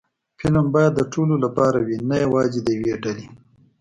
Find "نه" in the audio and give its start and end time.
2.09-2.15